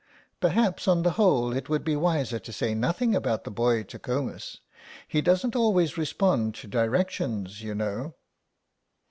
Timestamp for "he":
5.07-5.21